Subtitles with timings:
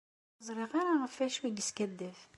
[0.39, 2.17] Ur zṛiɣ ara ɣef wacu i yeskadeb.